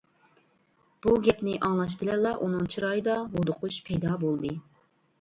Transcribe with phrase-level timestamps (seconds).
[1.07, 4.61] بۇ گەپنى ئاڭلاش بىلەنلا ئۇنىڭ چىرايىدا ھودۇقۇش پەيدا بولدى.